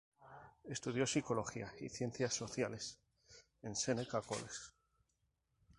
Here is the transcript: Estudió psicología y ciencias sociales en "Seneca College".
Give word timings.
Estudió 0.63 1.05
psicología 1.05 1.71
y 1.79 1.87
ciencias 1.89 2.33
sociales 2.33 2.97
en 3.61 3.75
"Seneca 3.75 4.19
College". 4.23 4.63